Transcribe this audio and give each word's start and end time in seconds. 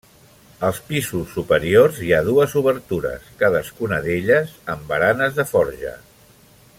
Als 0.67 0.77
pisos 0.85 1.33
superiors 1.37 1.99
hi 2.07 2.09
ha 2.15 2.21
dues 2.29 2.55
obertures, 2.63 3.29
cadascuna 3.43 4.01
d'elles 4.07 4.57
amb 4.77 4.91
baranes 4.93 5.37
de 5.41 5.47
forja. 5.55 5.97